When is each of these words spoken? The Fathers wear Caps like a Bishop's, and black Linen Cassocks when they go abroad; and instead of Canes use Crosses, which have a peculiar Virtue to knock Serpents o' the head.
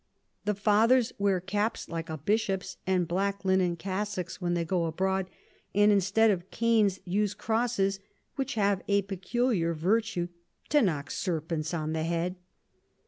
The 0.45 0.55
Fathers 0.55 1.13
wear 1.19 1.39
Caps 1.39 1.87
like 1.87 2.09
a 2.09 2.17
Bishop's, 2.17 2.77
and 2.87 3.07
black 3.07 3.45
Linen 3.45 3.75
Cassocks 3.75 4.41
when 4.41 4.55
they 4.55 4.65
go 4.65 4.85
abroad; 4.85 5.29
and 5.75 5.91
instead 5.91 6.31
of 6.31 6.49
Canes 6.49 6.99
use 7.05 7.35
Crosses, 7.35 7.99
which 8.35 8.55
have 8.55 8.81
a 8.87 9.03
peculiar 9.03 9.75
Virtue 9.75 10.29
to 10.69 10.81
knock 10.81 11.11
Serpents 11.11 11.71
o' 11.71 11.85
the 11.85 12.01
head. 12.01 12.35